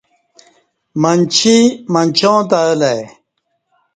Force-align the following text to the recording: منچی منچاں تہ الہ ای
منچی 1.01 1.57
منچاں 1.93 2.39
تہ 2.49 2.59
الہ 2.71 2.91
ای 2.95 3.01